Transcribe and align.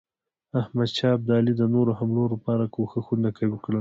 احمدشاه 0.59 1.13
ابدالي 1.17 1.51
د 1.57 1.61
نورو 1.73 1.91
حملو 1.99 2.25
لپاره 2.33 2.71
کوښښونه 2.73 3.27
وکړل. 3.53 3.69